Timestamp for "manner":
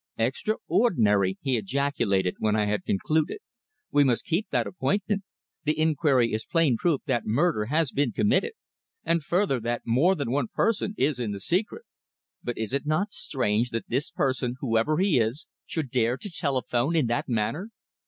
17.29-17.69